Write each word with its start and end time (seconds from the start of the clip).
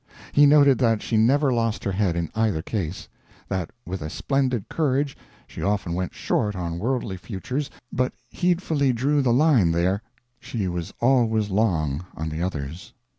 He 0.31 0.47
noted 0.47 0.79
that 0.79 1.03
she 1.03 1.15
never 1.15 1.53
lost 1.53 1.83
her 1.83 1.91
head 1.91 2.15
in 2.15 2.31
either 2.33 2.63
case; 2.63 3.07
that 3.49 3.69
with 3.85 4.01
a 4.01 4.09
splendid 4.09 4.67
courage 4.67 5.15
she 5.45 5.61
often 5.61 5.93
went 5.93 6.15
short 6.15 6.55
on 6.55 6.79
worldly 6.79 7.17
futures, 7.17 7.69
but 7.93 8.11
heedfully 8.31 8.93
drew 8.93 9.21
the 9.21 9.31
line 9.31 9.71
there 9.73 10.01
she 10.39 10.67
was 10.67 10.91
always 11.01 11.51
long 11.51 12.03
on 12.15 12.29
the 12.29 12.41
others. 12.41 12.95